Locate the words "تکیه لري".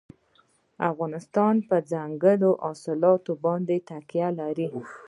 3.89-4.67